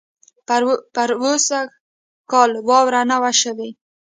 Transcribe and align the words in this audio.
پروسږ 0.95 1.67
کال 2.31 2.51
واؤره 2.67 3.01
نۀ 3.09 3.17
وه 3.21 3.31
شوې 3.41 3.69